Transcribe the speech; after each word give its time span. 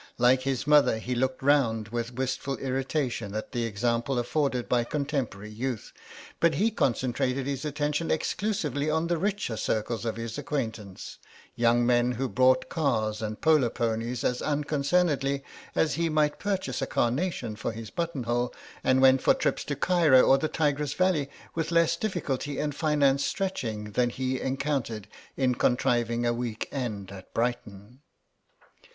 Like 0.17 0.41
his 0.41 0.65
mother 0.65 0.97
he 0.97 1.13
looked 1.13 1.43
round 1.43 1.89
with 1.89 2.15
wistful 2.15 2.57
irritation 2.57 3.35
at 3.35 3.51
the 3.51 3.65
example 3.65 4.17
afforded 4.17 4.67
by 4.67 4.83
contemporary 4.83 5.51
youth, 5.51 5.93
but 6.39 6.55
he 6.55 6.71
concentrated 6.71 7.45
his 7.45 7.65
attention 7.65 8.09
exclusively 8.09 8.89
on 8.89 9.05
the 9.05 9.19
richer 9.19 9.55
circles 9.55 10.03
of 10.03 10.15
his 10.15 10.39
acquaintance, 10.39 11.19
young 11.53 11.85
men 11.85 12.13
who 12.13 12.27
bought 12.27 12.67
cars 12.67 13.21
and 13.21 13.41
polo 13.41 13.69
ponies 13.69 14.23
as 14.23 14.41
unconcernedly 14.41 15.43
as 15.75 15.93
he 15.93 16.09
might 16.09 16.39
purchase 16.39 16.81
a 16.81 16.87
carnation 16.87 17.55
for 17.55 17.71
his 17.71 17.91
buttonhole, 17.91 18.51
and 18.83 19.03
went 19.03 19.21
for 19.21 19.35
trips 19.35 19.63
to 19.65 19.75
Cairo 19.75 20.23
or 20.23 20.39
the 20.39 20.47
Tigris 20.47 20.95
valley 20.95 21.29
with 21.53 21.69
less 21.71 21.95
difficulty 21.95 22.57
and 22.57 22.73
finance 22.73 23.23
stretching 23.23 23.91
than 23.91 24.09
he 24.09 24.41
encountered 24.41 25.07
in 25.37 25.53
contriving 25.53 26.25
a 26.25 26.33
week 26.33 26.67
end 26.71 27.11
at 27.11 27.31
Brighton. 27.35 28.01